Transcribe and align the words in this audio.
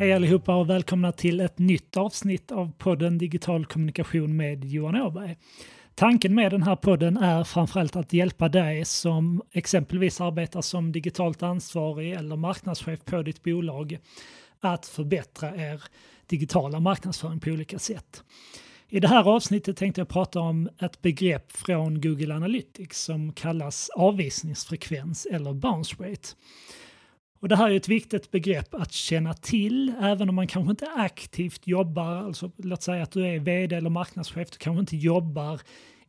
Hej 0.00 0.12
allihopa 0.12 0.54
och 0.54 0.70
välkomna 0.70 1.12
till 1.12 1.40
ett 1.40 1.58
nytt 1.58 1.96
avsnitt 1.96 2.52
av 2.52 2.72
podden 2.78 3.18
Digital 3.18 3.66
kommunikation 3.66 4.36
med 4.36 4.64
Johan 4.64 4.96
Åberg. 4.96 5.36
Tanken 5.94 6.34
med 6.34 6.52
den 6.52 6.62
här 6.62 6.76
podden 6.76 7.16
är 7.16 7.44
framförallt 7.44 7.96
att 7.96 8.12
hjälpa 8.12 8.48
dig 8.48 8.84
som 8.84 9.42
exempelvis 9.52 10.20
arbetar 10.20 10.60
som 10.60 10.92
digitalt 10.92 11.42
ansvarig 11.42 12.12
eller 12.12 12.36
marknadschef 12.36 13.04
på 13.04 13.22
ditt 13.22 13.42
bolag 13.42 13.98
att 14.60 14.86
förbättra 14.86 15.56
er 15.56 15.82
digitala 16.26 16.80
marknadsföring 16.80 17.40
på 17.40 17.50
olika 17.50 17.78
sätt. 17.78 18.22
I 18.88 19.00
det 19.00 19.08
här 19.08 19.28
avsnittet 19.28 19.76
tänkte 19.76 20.00
jag 20.00 20.08
prata 20.08 20.40
om 20.40 20.68
ett 20.82 21.02
begrepp 21.02 21.52
från 21.52 22.00
Google 22.00 22.34
Analytics 22.34 23.00
som 23.04 23.32
kallas 23.32 23.90
avvisningsfrekvens 23.90 25.26
eller 25.26 25.52
bounce 25.52 25.96
rate. 25.98 26.28
Och 27.40 27.48
det 27.48 27.56
här 27.56 27.70
är 27.70 27.76
ett 27.76 27.88
viktigt 27.88 28.30
begrepp 28.30 28.74
att 28.74 28.92
känna 28.92 29.34
till, 29.34 29.94
även 30.00 30.28
om 30.28 30.34
man 30.34 30.46
kanske 30.46 30.70
inte 30.70 30.88
aktivt 30.96 31.66
jobbar, 31.66 32.16
alltså 32.16 32.50
låt 32.56 32.82
säga 32.82 33.02
att 33.02 33.12
du 33.12 33.26
är 33.26 33.38
vd 33.38 33.76
eller 33.76 33.90
marknadschef, 33.90 34.50
du 34.50 34.58
kanske 34.58 34.80
inte 34.80 34.96
jobbar 34.96 35.60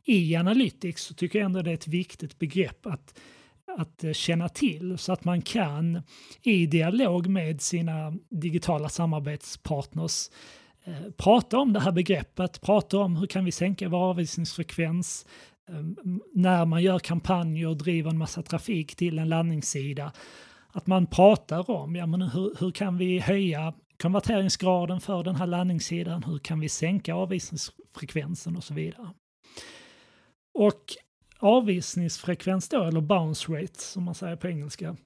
i 0.04 0.36
Analytics, 0.36 1.02
så 1.02 1.14
tycker 1.14 1.38
jag 1.38 1.46
ändå 1.46 1.62
det 1.62 1.70
är 1.70 1.74
ett 1.74 1.88
viktigt 1.88 2.38
begrepp 2.38 2.86
att, 2.86 3.18
att 3.78 4.04
eh, 4.04 4.12
känna 4.12 4.48
till 4.48 4.98
så 4.98 5.12
att 5.12 5.24
man 5.24 5.42
kan 5.42 6.02
i 6.42 6.66
dialog 6.66 7.26
med 7.26 7.62
sina 7.62 8.12
digitala 8.28 8.88
samarbetspartners 8.88 10.30
eh, 10.84 11.10
prata 11.16 11.58
om 11.58 11.72
det 11.72 11.80
här 11.80 11.92
begreppet, 11.92 12.60
prata 12.60 12.98
om 12.98 13.16
hur 13.16 13.26
kan 13.26 13.44
vi 13.44 13.52
sänka 13.52 13.88
vår 13.88 13.98
avvisningsfrekvens, 13.98 15.26
eh, 15.68 15.74
när 16.34 16.64
man 16.64 16.82
gör 16.82 16.98
kampanjer 16.98 17.68
och 17.68 17.76
driver 17.76 18.10
en 18.10 18.18
massa 18.18 18.42
trafik 18.42 18.96
till 18.96 19.18
en 19.18 19.28
landningssida 19.28 20.12
att 20.72 20.86
man 20.86 21.06
pratar 21.06 21.70
om 21.70 21.96
ja, 21.96 22.06
men 22.06 22.22
hur, 22.22 22.56
hur 22.60 22.70
kan 22.70 22.98
vi 22.98 23.18
höja 23.18 23.74
konverteringsgraden 24.02 25.00
för 25.00 25.22
den 25.22 25.36
här 25.36 25.46
landningssidan, 25.46 26.22
hur 26.22 26.38
kan 26.38 26.60
vi 26.60 26.68
sänka 26.68 27.14
avvisningsfrekvensen 27.14 28.56
och 28.56 28.64
så 28.64 28.74
vidare. 28.74 29.10
Och 30.54 30.82
avvisningsfrekvens 31.38 32.68
då, 32.68 32.84
eller 32.84 33.00
bounce 33.00 33.52
rate 33.52 33.80
som 33.80 34.04
man 34.04 34.14
säger 34.14 34.36
på 34.36 34.48
engelska, 34.48 34.96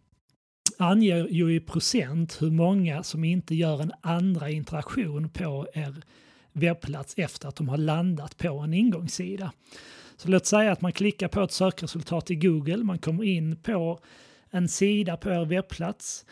anger 0.78 1.28
ju 1.30 1.54
i 1.54 1.60
procent 1.60 2.42
hur 2.42 2.50
många 2.50 3.02
som 3.02 3.24
inte 3.24 3.54
gör 3.54 3.82
en 3.82 3.92
andra 4.00 4.50
interaktion 4.50 5.28
på 5.28 5.66
er 5.74 5.94
webbplats 6.52 7.14
efter 7.16 7.48
att 7.48 7.56
de 7.56 7.68
har 7.68 7.76
landat 7.78 8.36
på 8.36 8.58
en 8.58 8.74
ingångssida. 8.74 9.52
Så 10.16 10.28
låt 10.28 10.46
säga 10.46 10.72
att 10.72 10.80
man 10.80 10.92
klickar 10.92 11.28
på 11.28 11.42
ett 11.42 11.52
sökresultat 11.52 12.30
i 12.30 12.34
Google, 12.34 12.76
man 12.76 12.98
kommer 12.98 13.24
in 13.24 13.56
på 13.56 14.00
en 14.50 14.68
sida 14.68 15.16
på 15.16 15.30
er 15.30 15.44
webbplats 15.44 16.24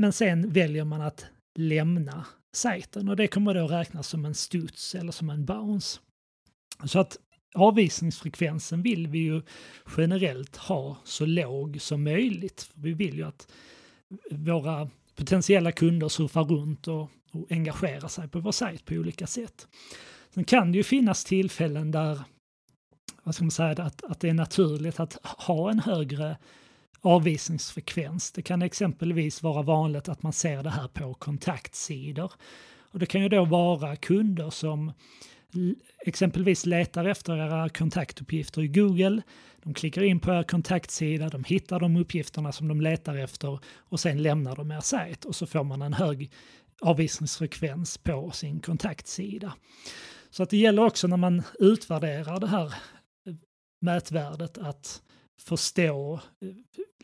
men 0.00 0.12
sen 0.12 0.50
väljer 0.50 0.84
man 0.84 1.00
att 1.00 1.26
lämna 1.58 2.26
sajten 2.52 3.08
och 3.08 3.16
det 3.16 3.26
kommer 3.26 3.54
då 3.54 3.66
räknas 3.66 4.08
som 4.08 4.24
en 4.24 4.34
studs 4.34 4.94
eller 4.94 5.12
som 5.12 5.30
en 5.30 5.44
bounce. 5.44 6.00
Så 6.84 7.00
att 7.00 7.16
avvisningsfrekvensen 7.54 8.82
vill 8.82 9.06
vi 9.06 9.18
ju 9.18 9.42
generellt 9.96 10.56
ha 10.56 10.96
så 11.04 11.26
låg 11.26 11.80
som 11.80 12.04
möjligt. 12.04 12.70
Vi 12.74 12.92
vill 12.92 13.14
ju 13.14 13.24
att 13.24 13.52
våra 14.30 14.88
potentiella 15.14 15.72
kunder 15.72 16.08
surfar 16.08 16.44
runt 16.44 16.88
och, 16.88 17.10
och 17.32 17.46
engagerar 17.50 18.08
sig 18.08 18.28
på 18.28 18.40
vår 18.40 18.52
sajt 18.52 18.84
på 18.84 18.94
olika 18.94 19.26
sätt. 19.26 19.68
Sen 20.34 20.44
kan 20.44 20.72
det 20.72 20.78
ju 20.78 20.84
finnas 20.84 21.24
tillfällen 21.24 21.90
där 21.90 22.20
vad 23.22 23.34
ska 23.34 23.44
man 23.44 23.50
säga, 23.50 23.82
att, 23.82 24.04
att 24.04 24.20
det 24.20 24.28
är 24.28 24.34
naturligt 24.34 25.00
att 25.00 25.18
ha 25.22 25.70
en 25.70 25.78
högre 25.78 26.36
avvisningsfrekvens. 27.00 28.32
Det 28.32 28.42
kan 28.42 28.62
exempelvis 28.62 29.42
vara 29.42 29.62
vanligt 29.62 30.08
att 30.08 30.22
man 30.22 30.32
ser 30.32 30.62
det 30.62 30.70
här 30.70 30.88
på 30.88 31.14
kontaktsidor. 31.14 32.32
Och 32.90 32.98
det 32.98 33.06
kan 33.06 33.22
ju 33.22 33.28
då 33.28 33.44
vara 33.44 33.96
kunder 33.96 34.50
som 34.50 34.92
exempelvis 36.06 36.66
letar 36.66 37.04
efter 37.04 37.36
era 37.36 37.68
kontaktuppgifter 37.68 38.62
i 38.62 38.68
Google. 38.68 39.22
De 39.62 39.74
klickar 39.74 40.02
in 40.02 40.20
på 40.20 40.32
er 40.32 40.42
kontaktsida, 40.42 41.28
de 41.28 41.44
hittar 41.44 41.80
de 41.80 41.96
uppgifterna 41.96 42.52
som 42.52 42.68
de 42.68 42.80
letar 42.80 43.16
efter 43.16 43.58
och 43.76 44.00
sen 44.00 44.22
lämnar 44.22 44.56
de 44.56 44.70
er 44.70 44.80
sajt 44.80 45.24
och 45.24 45.36
så 45.36 45.46
får 45.46 45.64
man 45.64 45.82
en 45.82 45.92
hög 45.92 46.30
avvisningsfrekvens 46.80 47.98
på 47.98 48.30
sin 48.30 48.60
kontaktsida. 48.60 49.52
Så 50.30 50.42
att 50.42 50.50
det 50.50 50.56
gäller 50.56 50.84
också 50.84 51.06
när 51.06 51.16
man 51.16 51.42
utvärderar 51.58 52.40
det 52.40 52.46
här 52.46 52.66
eh, 52.66 53.34
mätvärdet 53.80 54.58
att 54.58 55.02
förstå 55.40 56.20
eh, 56.40 56.48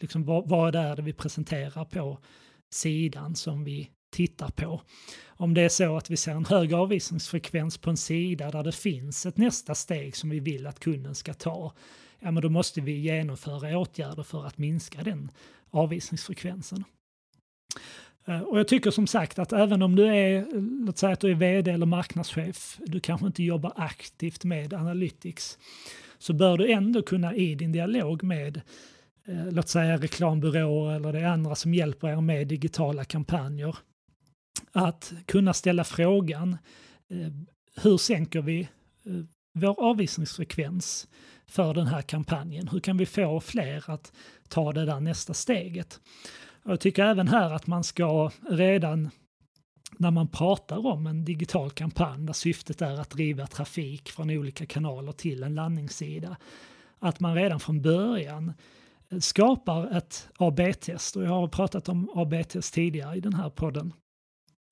liksom, 0.00 0.24
vad, 0.24 0.48
vad 0.48 0.72
det 0.72 0.78
är 0.78 0.96
det 0.96 1.02
vi 1.02 1.12
presenterar 1.12 1.84
på 1.84 2.18
sidan 2.70 3.36
som 3.36 3.64
vi 3.64 3.90
tittar 4.10 4.48
på. 4.48 4.80
Om 5.26 5.54
det 5.54 5.62
är 5.62 5.68
så 5.68 5.96
att 5.96 6.10
vi 6.10 6.16
ser 6.16 6.32
en 6.32 6.44
hög 6.44 6.74
avvisningsfrekvens 6.74 7.78
på 7.78 7.90
en 7.90 7.96
sida 7.96 8.50
där 8.50 8.62
det 8.62 8.72
finns 8.72 9.26
ett 9.26 9.36
nästa 9.36 9.74
steg 9.74 10.16
som 10.16 10.30
vi 10.30 10.40
vill 10.40 10.66
att 10.66 10.80
kunden 10.80 11.14
ska 11.14 11.34
ta, 11.34 11.72
ja 12.18 12.30
men 12.30 12.42
då 12.42 12.48
måste 12.48 12.80
vi 12.80 12.92
genomföra 12.92 13.78
åtgärder 13.78 14.22
för 14.22 14.46
att 14.46 14.58
minska 14.58 15.02
den 15.02 15.30
avvisningsfrekvensen. 15.70 16.84
Eh, 18.26 18.40
och 18.40 18.58
jag 18.58 18.68
tycker 18.68 18.90
som 18.90 19.06
sagt 19.06 19.38
att 19.38 19.52
även 19.52 19.82
om 19.82 19.96
du 19.96 20.06
är, 20.06 20.46
låt 20.86 20.98
säga 20.98 21.12
att 21.12 21.20
du 21.20 21.30
är 21.30 21.34
vd 21.34 21.70
eller 21.70 21.86
marknadschef, 21.86 22.78
du 22.86 23.00
kanske 23.00 23.26
inte 23.26 23.42
jobbar 23.42 23.72
aktivt 23.76 24.44
med 24.44 24.74
Analytics, 24.74 25.58
så 26.18 26.32
bör 26.32 26.58
du 26.58 26.72
ändå 26.72 27.02
kunna 27.02 27.34
i 27.34 27.54
din 27.54 27.72
dialog 27.72 28.22
med 28.22 28.60
eh, 29.26 29.50
låt 29.50 29.68
säga 29.68 29.96
reklambyråer 29.96 30.96
eller 30.96 31.12
det 31.12 31.20
är 31.20 31.26
andra 31.26 31.54
som 31.54 31.74
hjälper 31.74 32.08
er 32.08 32.20
med 32.20 32.48
digitala 32.48 33.04
kampanjer, 33.04 33.76
att 34.72 35.12
kunna 35.26 35.52
ställa 35.52 35.84
frågan 35.84 36.56
eh, 37.10 37.32
hur 37.82 37.96
sänker 37.96 38.42
vi 38.42 38.60
eh, 38.60 39.12
vår 39.52 39.80
avvisningsfrekvens 39.80 41.08
för 41.46 41.74
den 41.74 41.86
här 41.86 42.02
kampanjen? 42.02 42.68
Hur 42.68 42.80
kan 42.80 42.96
vi 42.96 43.06
få 43.06 43.40
fler 43.40 43.90
att 43.90 44.12
ta 44.48 44.72
det 44.72 44.84
där 44.84 45.00
nästa 45.00 45.34
steget? 45.34 46.00
Jag 46.64 46.80
tycker 46.80 47.04
även 47.04 47.28
här 47.28 47.50
att 47.50 47.66
man 47.66 47.84
ska 47.84 48.30
redan 48.50 49.10
när 49.98 50.10
man 50.10 50.28
pratar 50.28 50.86
om 50.86 51.06
en 51.06 51.24
digital 51.24 51.70
kampanj 51.70 52.26
där 52.26 52.32
syftet 52.32 52.82
är 52.82 53.00
att 53.00 53.10
driva 53.10 53.46
trafik 53.46 54.08
från 54.08 54.30
olika 54.30 54.66
kanaler 54.66 55.12
till 55.12 55.42
en 55.42 55.54
landningssida, 55.54 56.36
att 56.98 57.20
man 57.20 57.34
redan 57.34 57.60
från 57.60 57.82
början 57.82 58.52
eh, 59.08 59.18
skapar 59.18 59.96
ett 59.96 60.28
AB-test. 60.36 61.16
Och 61.16 61.24
jag 61.24 61.30
har 61.30 61.48
pratat 61.48 61.88
om 61.88 62.10
AB-test 62.14 62.74
tidigare 62.74 63.16
i 63.16 63.20
den 63.20 63.34
här 63.34 63.50
podden. 63.50 63.92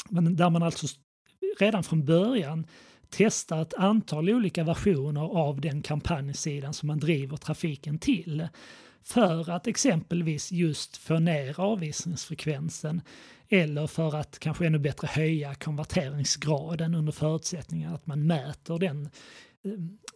Men 0.08 0.36
där 0.36 0.50
man 0.50 0.62
alltså 0.62 0.86
redan 1.58 1.82
från 1.84 2.04
början 2.04 2.66
testar 3.10 3.62
ett 3.62 3.74
antal 3.74 4.30
olika 4.30 4.64
versioner 4.64 5.20
av 5.20 5.60
den 5.60 5.82
kampanjsidan 5.82 6.74
som 6.74 6.86
man 6.86 6.98
driver 6.98 7.36
trafiken 7.36 7.98
till 7.98 8.48
för 9.04 9.50
att 9.50 9.66
exempelvis 9.66 10.52
just 10.52 10.96
få 10.96 11.18
ner 11.18 11.60
avvisningsfrekvensen 11.60 13.02
eller 13.48 13.86
för 13.86 14.16
att 14.16 14.38
kanske 14.38 14.66
ännu 14.66 14.78
bättre 14.78 15.06
höja 15.06 15.54
konverteringsgraden 15.54 16.94
under 16.94 17.12
förutsättning 17.12 17.84
att 17.84 18.06
man 18.06 18.26
mäter 18.26 18.78
den, 18.78 19.04
eh, 19.64 19.72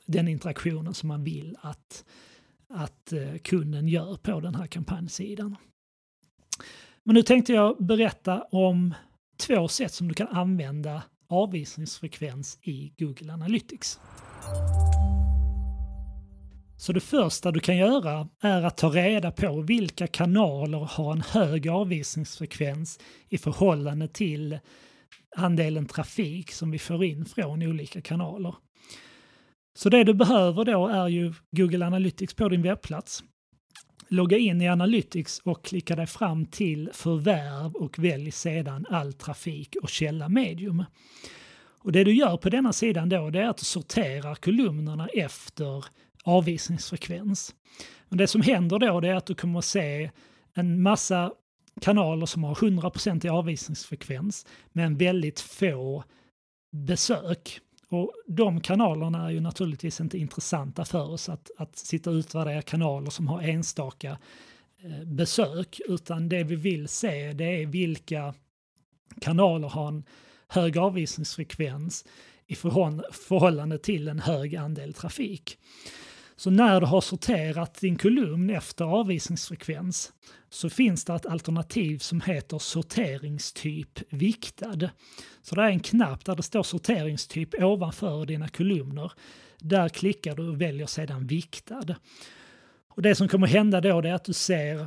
den 0.07 0.29
interaktionen 0.29 0.95
som 0.95 1.09
man 1.09 1.25
vill 1.25 1.57
att, 1.61 2.05
att 2.69 3.13
eh, 3.13 3.37
kunden 3.45 3.89
gör 3.89 4.17
på 4.17 4.41
den 4.41 4.55
här 4.55 4.67
kampanjsidan. 4.67 5.57
Men 7.03 7.15
nu 7.15 7.23
tänkte 7.23 7.53
jag 7.53 7.85
berätta 7.85 8.43
om 8.43 8.95
två 9.47 9.69
sätt 9.69 9.93
som 9.93 10.09
du 10.09 10.15
kan 10.15 10.29
använda 10.29 11.03
avvisningsfrekvens 11.29 12.59
i 12.63 12.93
Google 12.99 13.33
Analytics. 13.33 14.01
Så 16.81 16.93
det 16.93 17.01
första 17.01 17.51
du 17.51 17.61
kan 17.61 17.77
göra 17.77 18.29
är 18.41 18.63
att 18.63 18.77
ta 18.77 18.89
reda 18.89 19.31
på 19.31 19.61
vilka 19.61 20.07
kanaler 20.07 20.79
har 20.79 21.13
en 21.13 21.23
hög 21.23 21.69
avvisningsfrekvens 21.69 22.99
i 23.29 23.39
förhållande 23.39 24.09
till 24.09 24.59
andelen 25.37 25.87
trafik 25.87 26.53
som 26.53 26.71
vi 26.71 26.79
får 26.79 27.05
in 27.05 27.25
från 27.25 27.63
olika 27.63 28.01
kanaler. 28.01 28.55
Så 29.79 29.89
det 29.89 30.05
du 30.05 30.15
behöver 30.15 30.65
då 30.65 30.89
är 30.89 31.09
ju 31.09 31.35
Google 31.51 31.87
Analytics 31.87 32.35
på 32.35 32.49
din 32.49 32.63
webbplats. 32.63 33.25
Logga 34.09 34.39
in 34.39 34.61
i 34.61 34.69
Analytics 34.69 35.41
och 35.45 35.65
klicka 35.65 35.97
dig 35.97 36.07
fram 36.07 36.47
till 36.47 36.91
förvärv 36.93 37.75
och 37.75 37.99
välj 37.99 38.31
sedan 38.31 38.87
all 38.91 39.13
trafik 39.13 39.77
och 39.83 39.89
källa 39.89 40.29
medium. 40.29 40.85
Och 41.81 41.93
det 41.93 42.05
du 42.05 42.15
gör 42.15 42.37
på 42.37 42.51
denna 42.51 42.73
sidan 42.73 43.09
då 43.09 43.31
det 43.31 43.41
är 43.41 43.49
att 43.49 43.59
du 43.59 43.65
sorterar 43.65 44.35
kolumnerna 44.35 45.09
efter 45.15 45.85
avvisningsfrekvens. 46.29 47.55
Men 48.09 48.19
det 48.19 48.27
som 48.27 48.41
händer 48.41 48.79
då 48.79 49.01
det 49.01 49.09
är 49.09 49.15
att 49.15 49.27
du 49.27 49.35
kommer 49.35 49.59
att 49.59 49.65
se 49.65 50.11
en 50.55 50.83
massa 50.83 51.33
kanaler 51.81 52.27
som 52.27 52.45
har 52.45 52.55
100% 52.55 53.27
i 53.27 53.29
avvisningsfrekvens 53.29 54.47
men 54.73 54.97
väldigt 54.97 55.41
få 55.41 56.05
besök. 56.71 57.61
Och 57.91 58.13
de 58.27 58.61
kanalerna 58.61 59.27
är 59.27 59.31
ju 59.31 59.41
naturligtvis 59.41 60.01
inte 60.01 60.19
intressanta 60.19 60.85
för 60.85 61.11
oss 61.11 61.29
att, 61.29 61.51
att 61.59 61.79
sitta 61.79 62.11
och 62.11 62.15
utvärdera 62.15 62.63
kanaler 62.63 63.11
som 63.11 63.29
har 63.29 63.43
enstaka 63.43 64.19
eh, 64.83 65.05
besök 65.05 65.81
utan 65.89 66.29
det 66.29 66.45
vi 66.45 66.57
vill 66.57 66.89
se 66.89 67.33
det 67.33 67.63
är 67.63 67.67
vilka 67.67 68.35
kanaler 69.21 69.69
har 69.69 69.89
en 69.89 70.05
hög 70.49 70.79
avvisningsfrekvens 70.79 72.05
i 72.47 72.55
förhållande 72.55 73.79
till 73.79 74.09
en 74.09 74.21
hög 74.21 74.57
andel 74.57 74.95
trafik. 74.95 75.59
Så 76.39 76.51
när 76.51 76.81
du 76.81 76.87
har 76.87 77.01
sorterat 77.01 77.75
din 77.75 77.97
kolumn 77.97 78.51
efter 78.51 78.85
avvisningsfrekvens 78.85 80.13
så 80.51 80.71
finns 80.71 81.05
det 81.05 81.15
ett 81.15 81.27
alternativ 81.27 81.99
som 81.99 82.21
heter 82.21 82.59
sorteringstyp 82.59 84.01
viktad. 84.11 84.91
Så 85.43 85.55
det 85.55 85.63
är 85.63 85.69
en 85.69 85.81
knapp 85.81 86.25
där 86.25 86.37
det 86.37 86.43
står 86.43 86.63
sorteringstyp 86.63 87.63
ovanför 87.63 88.27
dina 88.27 88.49
kolumner. 88.49 89.13
Där 89.59 89.89
klickar 89.89 90.37
du 90.37 90.49
och 90.49 90.61
väljer 90.61 90.87
sedan 90.87 91.27
viktad. 91.27 91.95
Och 92.89 93.03
det 93.03 93.15
som 93.15 93.29
kommer 93.29 93.47
hända 93.47 93.81
då 93.81 93.99
är 93.99 94.13
att 94.13 94.25
du 94.25 94.33
ser 94.33 94.87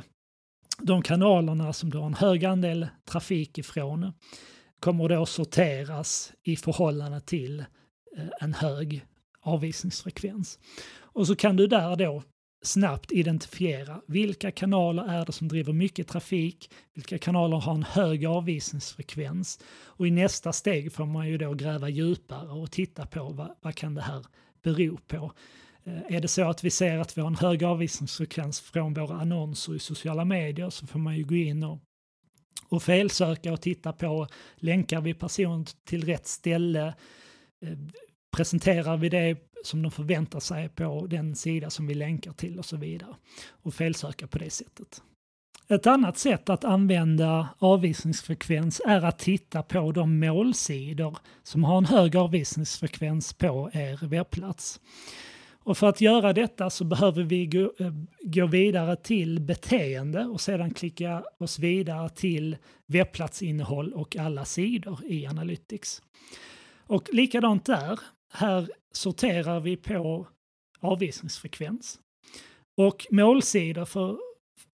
de 0.78 1.02
kanalerna 1.02 1.72
som 1.72 1.90
du 1.90 1.98
har 1.98 2.06
en 2.06 2.14
hög 2.14 2.44
andel 2.44 2.88
trafik 3.04 3.58
ifrån 3.58 4.12
kommer 4.80 5.08
då 5.08 5.26
sorteras 5.26 6.32
i 6.42 6.56
förhållande 6.56 7.20
till 7.20 7.60
eh, 8.16 8.26
en 8.40 8.54
hög 8.54 9.06
avvisningsfrekvens. 9.42 10.58
Och 11.12 11.26
så 11.26 11.36
kan 11.36 11.56
du 11.56 11.66
där 11.66 11.96
då 11.96 12.22
snabbt 12.62 13.12
identifiera 13.12 14.00
vilka 14.06 14.50
kanaler 14.50 15.02
är 15.02 15.26
det 15.26 15.32
som 15.32 15.48
driver 15.48 15.72
mycket 15.72 16.08
trafik, 16.08 16.70
vilka 16.94 17.18
kanaler 17.18 17.56
har 17.56 17.74
en 17.74 17.82
hög 17.82 18.26
avvisningsfrekvens 18.26 19.60
och 19.84 20.06
i 20.06 20.10
nästa 20.10 20.52
steg 20.52 20.92
får 20.92 21.06
man 21.06 21.28
ju 21.28 21.38
då 21.38 21.54
gräva 21.54 21.88
djupare 21.88 22.48
och 22.48 22.70
titta 22.70 23.06
på 23.06 23.24
vad, 23.24 23.56
vad 23.60 23.74
kan 23.74 23.94
det 23.94 24.02
här 24.02 24.26
bero 24.62 24.96
på. 24.96 25.32
Eh, 25.84 26.16
är 26.16 26.20
det 26.20 26.28
så 26.28 26.48
att 26.48 26.64
vi 26.64 26.70
ser 26.70 26.98
att 26.98 27.18
vi 27.18 27.20
har 27.20 27.28
en 27.28 27.36
hög 27.36 27.64
avvisningsfrekvens 27.64 28.60
från 28.60 28.94
våra 28.94 29.14
annonser 29.14 29.74
i 29.74 29.78
sociala 29.78 30.24
medier 30.24 30.70
så 30.70 30.86
får 30.86 30.98
man 30.98 31.16
ju 31.16 31.24
gå 31.24 31.34
in 31.34 31.62
och, 31.64 31.78
och 32.68 32.82
felsöka 32.82 33.52
och 33.52 33.60
titta 33.60 33.92
på 33.92 34.26
länkar 34.56 35.00
vi 35.00 35.14
person 35.14 35.66
till 35.84 36.04
rätt 36.04 36.26
ställe? 36.26 36.94
Eh, 37.62 37.78
Presenterar 38.36 38.96
vi 38.96 39.08
det 39.08 39.36
som 39.64 39.82
de 39.82 39.90
förväntar 39.90 40.40
sig 40.40 40.68
på 40.68 41.06
den 41.06 41.34
sida 41.34 41.70
som 41.70 41.86
vi 41.86 41.94
länkar 41.94 42.32
till 42.32 42.58
och 42.58 42.64
så 42.64 42.76
vidare. 42.76 43.14
Och 43.50 43.74
felsöka 43.74 44.26
på 44.26 44.38
det 44.38 44.50
sättet. 44.50 45.02
Ett 45.68 45.86
annat 45.86 46.18
sätt 46.18 46.48
att 46.48 46.64
använda 46.64 47.48
avvisningsfrekvens 47.58 48.80
är 48.86 49.04
att 49.04 49.18
titta 49.18 49.62
på 49.62 49.92
de 49.92 50.20
målsidor 50.20 51.18
som 51.42 51.64
har 51.64 51.78
en 51.78 51.84
hög 51.84 52.16
avvisningsfrekvens 52.16 53.32
på 53.32 53.70
er 53.72 54.06
webbplats. 54.06 54.80
Och 55.64 55.78
för 55.78 55.88
att 55.88 56.00
göra 56.00 56.32
detta 56.32 56.70
så 56.70 56.84
behöver 56.84 57.22
vi 57.22 57.46
gå, 57.46 57.72
eh, 57.78 57.92
gå, 58.22 58.46
vidare 58.46 58.96
till 58.96 59.40
beteende 59.40 60.24
och 60.24 60.40
sedan 60.40 60.74
klicka 60.74 61.24
oss 61.38 61.58
vidare 61.58 62.08
till 62.08 62.56
webbplatsinnehåll 62.86 63.92
och 63.92 64.16
alla 64.16 64.44
sidor 64.44 65.00
i 65.04 65.26
Analytics. 65.26 66.02
Och 66.86 67.08
likadant 67.12 67.66
där, 67.66 68.00
här 68.32 68.68
sorterar 68.92 69.60
vi 69.60 69.76
på 69.76 70.26
avvisningsfrekvens. 70.80 71.98
Och 72.76 73.06
målsidor, 73.10 73.84
för, 73.84 74.18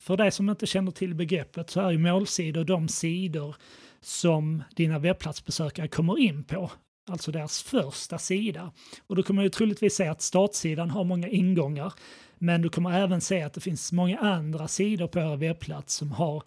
för 0.00 0.16
dig 0.16 0.30
som 0.30 0.50
inte 0.50 0.66
känner 0.66 0.90
till 0.90 1.14
begreppet, 1.14 1.70
så 1.70 1.80
är 1.80 1.90
ju 1.90 1.98
målsidor 1.98 2.64
de 2.64 2.88
sidor 2.88 3.56
som 4.00 4.62
dina 4.76 4.98
webbplatsbesökare 4.98 5.88
kommer 5.88 6.18
in 6.18 6.44
på 6.44 6.70
alltså 7.08 7.32
deras 7.32 7.62
första 7.62 8.18
sida. 8.18 8.72
Och 9.06 9.16
då 9.16 9.22
kommer 9.22 9.42
du 9.42 9.48
troligtvis 9.48 9.94
se 9.94 10.06
att 10.06 10.22
startsidan 10.22 10.90
har 10.90 11.04
många 11.04 11.28
ingångar, 11.28 11.92
men 12.38 12.62
du 12.62 12.68
kommer 12.68 12.92
även 12.92 13.20
se 13.20 13.42
att 13.42 13.54
det 13.54 13.60
finns 13.60 13.92
många 13.92 14.18
andra 14.18 14.68
sidor 14.68 15.06
på 15.06 15.18
er 15.18 15.36
webbplats 15.36 15.94
som 15.94 16.12
har 16.12 16.42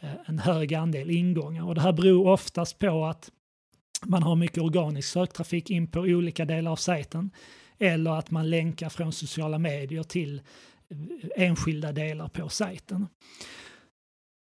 eh, 0.00 0.10
en 0.26 0.38
hög 0.38 0.74
andel 0.74 1.10
ingångar. 1.10 1.68
Och 1.68 1.74
det 1.74 1.80
här 1.80 1.92
beror 1.92 2.26
oftast 2.26 2.78
på 2.78 3.04
att 3.04 3.30
man 4.06 4.22
har 4.22 4.36
mycket 4.36 4.62
organisk 4.62 5.08
söktrafik 5.08 5.70
in 5.70 5.86
på 5.86 6.00
olika 6.00 6.44
delar 6.44 6.70
av 6.70 6.76
sajten 6.76 7.30
eller 7.78 8.10
att 8.10 8.30
man 8.30 8.50
länkar 8.50 8.88
från 8.88 9.12
sociala 9.12 9.58
medier 9.58 10.02
till 10.02 10.42
enskilda 11.36 11.92
delar 11.92 12.28
på 12.28 12.48
sajten. 12.48 13.06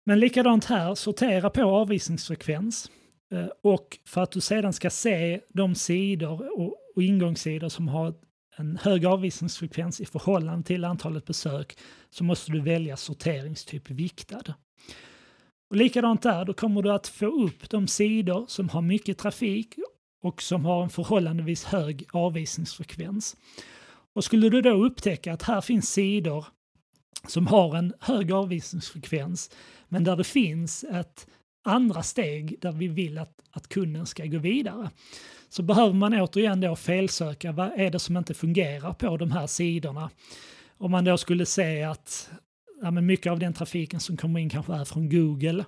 Men 0.06 0.20
likadant 0.20 0.64
här, 0.64 0.94
sortera 0.94 1.50
på 1.50 1.62
avvisningsfrekvens. 1.62 2.90
Eh, 3.32 3.46
och 3.62 3.98
för 4.04 4.22
att 4.22 4.30
du 4.30 4.40
sedan 4.40 4.72
ska 4.72 4.90
se 4.90 5.40
de 5.48 5.74
sidor 5.74 6.58
och, 6.60 6.76
och 6.94 7.02
ingångssidor 7.02 7.68
som 7.68 7.88
har 7.88 8.14
en 8.56 8.78
hög 8.82 9.06
avvisningsfrekvens 9.06 10.00
i 10.00 10.06
förhållande 10.06 10.66
till 10.66 10.84
antalet 10.84 11.24
besök 11.24 11.78
så 12.10 12.24
måste 12.24 12.52
du 12.52 12.60
välja 12.60 12.96
sorteringstyp 12.96 13.90
viktad. 13.90 14.54
Och 15.70 15.76
likadant 15.76 16.22
där, 16.22 16.44
då 16.44 16.54
kommer 16.54 16.82
du 16.82 16.92
att 16.92 17.08
få 17.08 17.26
upp 17.26 17.70
de 17.70 17.88
sidor 17.88 18.44
som 18.48 18.68
har 18.68 18.82
mycket 18.82 19.18
trafik 19.18 19.74
och 20.22 20.42
som 20.42 20.64
har 20.64 20.82
en 20.82 20.90
förhållandevis 20.90 21.64
hög 21.64 22.04
avvisningsfrekvens. 22.12 23.36
Och 24.14 24.24
skulle 24.24 24.48
du 24.48 24.62
då 24.62 24.70
upptäcka 24.70 25.32
att 25.32 25.42
här 25.42 25.60
finns 25.60 25.90
sidor 25.90 26.46
som 27.26 27.46
har 27.46 27.76
en 27.76 27.94
hög 28.00 28.32
avvisningsfrekvens 28.32 29.50
men 29.88 30.04
där 30.04 30.16
det 30.16 30.24
finns 30.24 30.84
ett 30.84 31.26
andra 31.64 32.02
steg 32.02 32.58
där 32.60 32.72
vi 32.72 32.88
vill 32.88 33.18
att, 33.18 33.34
att 33.50 33.68
kunden 33.68 34.06
ska 34.06 34.24
gå 34.24 34.38
vidare. 34.38 34.90
Så 35.48 35.62
behöver 35.62 35.94
man 35.94 36.14
återigen 36.14 36.60
då 36.60 36.76
felsöka, 36.76 37.52
vad 37.52 37.72
är 37.80 37.90
det 37.90 37.98
som 37.98 38.16
inte 38.16 38.34
fungerar 38.34 38.92
på 38.92 39.16
de 39.16 39.32
här 39.32 39.46
sidorna? 39.46 40.10
Om 40.78 40.90
man 40.90 41.04
då 41.04 41.18
skulle 41.18 41.46
se 41.46 41.82
att 41.82 42.30
ja, 42.82 42.90
men 42.90 43.06
mycket 43.06 43.32
av 43.32 43.38
den 43.38 43.52
trafiken 43.52 44.00
som 44.00 44.16
kommer 44.16 44.40
in 44.40 44.50
kanske 44.50 44.74
är 44.74 44.84
från 44.84 45.08
Google. 45.08 45.64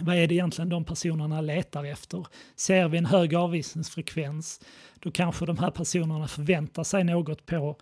Vad 0.00 0.16
är 0.16 0.26
det 0.26 0.34
egentligen 0.34 0.68
de 0.68 0.84
personerna 0.84 1.40
letar 1.40 1.84
efter? 1.84 2.26
Ser 2.56 2.88
vi 2.88 2.98
en 2.98 3.06
hög 3.06 3.34
avvisningsfrekvens, 3.34 4.60
då 5.00 5.10
kanske 5.10 5.46
de 5.46 5.58
här 5.58 5.70
personerna 5.70 6.28
förväntar 6.28 6.84
sig 6.84 7.04
något 7.04 7.46
på 7.46 7.76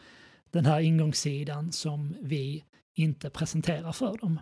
den 0.50 0.66
här 0.66 0.80
ingångssidan 0.80 1.72
som 1.72 2.16
vi 2.20 2.64
inte 2.94 3.30
presenterar 3.30 3.92
för 3.92 4.18
dem. 4.18 4.40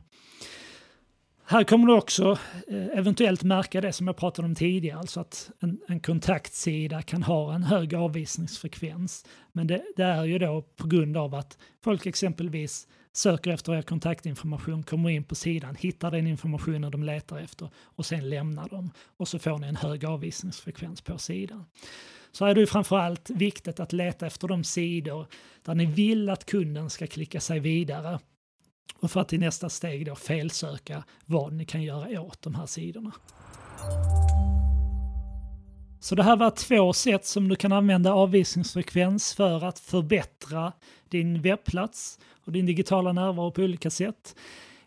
Här 1.46 1.64
kommer 1.64 1.86
du 1.86 1.94
också 1.94 2.38
eh, 2.68 2.98
eventuellt 2.98 3.42
märka 3.42 3.80
det 3.80 3.92
som 3.92 4.06
jag 4.06 4.16
pratade 4.16 4.46
om 4.46 4.54
tidigare, 4.54 4.98
alltså 4.98 5.20
att 5.20 5.50
en, 5.60 5.80
en 5.88 6.00
kontaktsida 6.00 7.02
kan 7.02 7.22
ha 7.22 7.54
en 7.54 7.62
hög 7.62 7.94
avvisningsfrekvens. 7.94 9.26
Men 9.52 9.66
det, 9.66 9.82
det, 9.96 10.04
är 10.04 10.24
ju 10.24 10.38
då 10.38 10.62
på 10.76 10.86
grund 10.86 11.16
av 11.16 11.34
att 11.34 11.58
folk 11.84 12.06
exempelvis 12.06 12.88
söker 13.16 13.50
efter 13.50 13.74
er 13.74 13.82
kontaktinformation, 13.82 14.82
kommer 14.82 15.10
in 15.10 15.24
på 15.24 15.34
sidan, 15.34 15.76
hittar 15.76 16.10
den 16.10 16.26
informationen 16.26 16.90
de 16.90 17.02
letar 17.02 17.38
efter 17.38 17.70
och 17.76 18.06
sen 18.06 18.28
lämnar 18.28 18.68
dem. 18.68 18.90
Och 19.16 19.28
så 19.28 19.38
får 19.38 19.58
ni 19.58 19.66
en 19.66 19.76
hög 19.76 20.04
avvisningsfrekvens 20.04 21.00
på 21.00 21.18
sidan. 21.18 21.64
Så 22.32 22.44
är 22.44 22.54
det 22.54 22.60
ju 22.60 22.66
framförallt 22.66 23.30
viktigt 23.30 23.80
att 23.80 23.92
leta 23.92 24.26
efter 24.26 24.48
de 24.48 24.64
sidor 24.64 25.26
där 25.62 25.74
ni 25.74 25.86
vill 25.86 26.30
att 26.30 26.44
kunden 26.44 26.90
ska 26.90 27.06
klicka 27.06 27.40
sig 27.40 27.60
vidare 27.60 28.18
och 29.00 29.10
för 29.10 29.20
att 29.20 29.32
i 29.32 29.38
nästa 29.38 29.68
steg 29.68 30.06
då 30.06 30.14
felsöka 30.14 31.04
vad 31.26 31.52
ni 31.52 31.64
kan 31.64 31.82
göra 31.82 32.20
åt 32.20 32.42
de 32.42 32.54
här 32.54 32.66
sidorna. 32.66 33.12
Så 36.04 36.14
det 36.14 36.22
här 36.22 36.36
var 36.36 36.50
två 36.50 36.92
sätt 36.92 37.26
som 37.26 37.48
du 37.48 37.56
kan 37.56 37.72
använda 37.72 38.12
avvisningsfrekvens 38.12 39.34
för 39.34 39.64
att 39.64 39.78
förbättra 39.78 40.72
din 41.08 41.42
webbplats 41.42 42.18
och 42.44 42.52
din 42.52 42.66
digitala 42.66 43.12
närvaro 43.12 43.50
på 43.50 43.62
olika 43.62 43.90
sätt. 43.90 44.36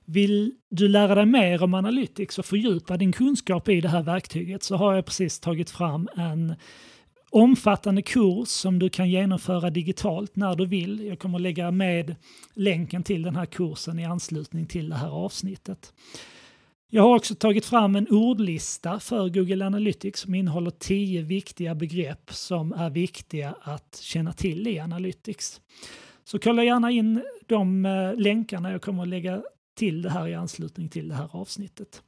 Vill 0.05 0.53
du 0.69 0.87
lära 0.87 1.15
dig 1.15 1.25
mer 1.25 1.63
om 1.63 1.73
Analytics 1.73 2.39
och 2.39 2.45
fördjupa 2.45 2.97
din 2.97 3.11
kunskap 3.11 3.69
i 3.69 3.81
det 3.81 3.89
här 3.89 4.03
verktyget 4.03 4.63
så 4.63 4.75
har 4.75 4.95
jag 4.95 5.05
precis 5.05 5.39
tagit 5.39 5.69
fram 5.69 6.07
en 6.15 6.55
omfattande 7.29 8.01
kurs 8.01 8.47
som 8.47 8.79
du 8.79 8.89
kan 8.89 9.09
genomföra 9.09 9.69
digitalt 9.69 10.35
när 10.35 10.55
du 10.55 10.65
vill. 10.65 11.05
Jag 11.05 11.19
kommer 11.19 11.39
lägga 11.39 11.71
med 11.71 12.15
länken 12.53 13.03
till 13.03 13.21
den 13.21 13.35
här 13.35 13.45
kursen 13.45 13.99
i 13.99 14.05
anslutning 14.05 14.65
till 14.65 14.89
det 14.89 14.95
här 14.95 15.09
avsnittet. 15.09 15.93
Jag 16.89 17.03
har 17.03 17.15
också 17.15 17.35
tagit 17.35 17.65
fram 17.65 17.95
en 17.95 18.07
ordlista 18.09 18.99
för 18.99 19.29
Google 19.29 19.65
Analytics 19.65 20.19
som 20.19 20.35
innehåller 20.35 20.71
tio 20.71 21.21
viktiga 21.21 21.75
begrepp 21.75 22.33
som 22.33 22.73
är 22.73 22.89
viktiga 22.89 23.55
att 23.61 23.99
känna 24.01 24.33
till 24.33 24.67
i 24.67 24.79
Analytics. 24.79 25.61
Så 26.23 26.39
kolla 26.39 26.63
gärna 26.63 26.91
in 26.91 27.21
de 27.45 27.85
eh, 27.85 28.15
länkarna 28.15 28.71
jag 28.71 28.81
kommer 28.81 29.03
att 29.03 29.09
lägga 29.09 29.41
till 29.77 30.01
det 30.01 30.09
här 30.09 30.27
i 30.27 30.35
anslutning 30.35 30.89
till 30.89 31.07
det 31.07 31.15
här 31.15 31.29
avsnittet. 31.31 32.01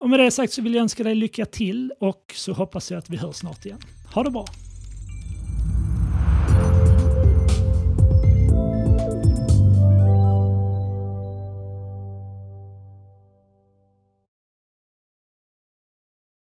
Och 0.00 0.10
med 0.10 0.20
det 0.20 0.30
sagt 0.30 0.52
så 0.52 0.62
vill 0.62 0.74
jag 0.74 0.82
önska 0.82 1.02
dig 1.02 1.14
lycka 1.14 1.46
till 1.46 1.92
och 2.00 2.32
så 2.34 2.52
hoppas 2.52 2.90
jag 2.90 2.98
att 2.98 3.10
vi 3.10 3.16
hörs 3.16 3.36
snart 3.36 3.66
igen. 3.66 3.78
Ha 4.14 4.22
det 4.22 4.30
bra! 4.30 4.63